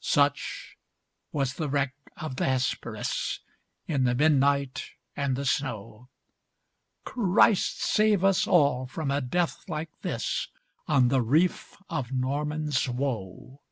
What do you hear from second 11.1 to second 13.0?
the reef of Norman's